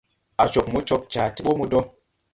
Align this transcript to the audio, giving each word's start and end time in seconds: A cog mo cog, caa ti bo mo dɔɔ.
A 0.43 0.45
cog 0.53 0.67
mo 0.73 0.79
cog, 0.87 1.01
caa 1.13 1.33
ti 1.35 1.41
bo 1.45 1.51
mo 1.59 1.65
dɔɔ. 1.71 1.81